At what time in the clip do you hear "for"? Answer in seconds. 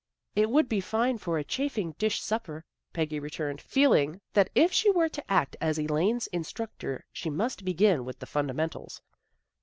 1.19-1.37